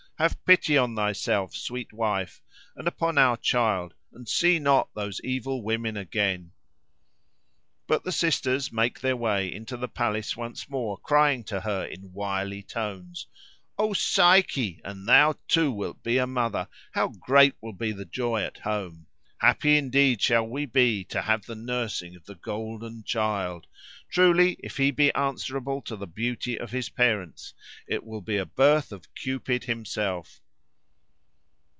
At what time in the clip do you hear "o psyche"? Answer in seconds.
13.79-14.79